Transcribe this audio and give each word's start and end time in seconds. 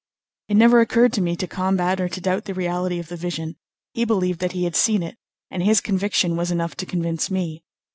It 0.47 0.57
never 0.57 0.81
occurred 0.81 1.13
to 1.13 1.21
me 1.21 1.35
to 1.35 1.45
combat 1.45 2.01
or 2.01 2.09
to 2.09 2.19
doubt 2.19 2.45
the 2.45 2.55
reality 2.55 2.97
of 2.97 3.07
the 3.09 3.15
vision; 3.15 3.57
he 3.93 4.03
believed 4.03 4.39
that 4.39 4.53
he 4.53 4.63
had 4.63 4.75
seen 4.75 5.03
it, 5.03 5.15
and 5.51 5.61
his 5.61 5.79
conviction 5.79 6.35
was 6.35 6.49
enough 6.49 6.73
to 6.77 6.87
convince 6.87 7.29
me. 7.29 7.63